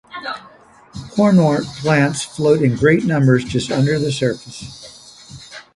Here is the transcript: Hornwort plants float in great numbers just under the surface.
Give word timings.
Hornwort 1.15 1.63
plants 1.81 2.23
float 2.23 2.63
in 2.63 2.75
great 2.75 3.03
numbers 3.05 3.43
just 3.45 3.71
under 3.71 3.99
the 3.99 4.11
surface. 4.11 5.53